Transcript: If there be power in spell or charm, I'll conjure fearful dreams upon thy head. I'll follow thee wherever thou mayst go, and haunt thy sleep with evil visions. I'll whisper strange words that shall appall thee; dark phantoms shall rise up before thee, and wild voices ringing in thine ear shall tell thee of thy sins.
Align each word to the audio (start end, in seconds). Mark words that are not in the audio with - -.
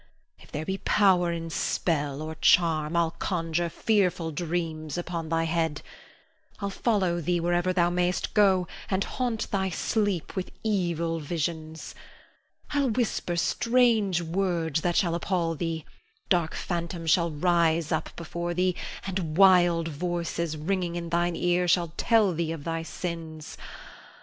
If 0.39 0.51
there 0.51 0.65
be 0.65 0.79
power 0.79 1.31
in 1.31 1.51
spell 1.51 2.23
or 2.23 2.33
charm, 2.33 2.95
I'll 2.95 3.11
conjure 3.11 3.69
fearful 3.69 4.31
dreams 4.31 4.97
upon 4.97 5.29
thy 5.29 5.43
head. 5.43 5.83
I'll 6.59 6.71
follow 6.71 7.21
thee 7.21 7.39
wherever 7.39 7.71
thou 7.71 7.91
mayst 7.91 8.33
go, 8.33 8.67
and 8.89 9.03
haunt 9.03 9.51
thy 9.51 9.69
sleep 9.69 10.35
with 10.35 10.49
evil 10.63 11.19
visions. 11.19 11.93
I'll 12.71 12.89
whisper 12.89 13.35
strange 13.35 14.23
words 14.23 14.81
that 14.81 14.95
shall 14.95 15.13
appall 15.13 15.53
thee; 15.53 15.85
dark 16.29 16.55
phantoms 16.55 17.11
shall 17.11 17.29
rise 17.29 17.91
up 17.91 18.09
before 18.15 18.55
thee, 18.55 18.75
and 19.05 19.37
wild 19.37 19.87
voices 19.87 20.57
ringing 20.57 20.95
in 20.95 21.09
thine 21.09 21.35
ear 21.35 21.67
shall 21.67 21.93
tell 21.95 22.33
thee 22.33 22.51
of 22.51 22.63
thy 22.63 22.81
sins. 22.81 23.55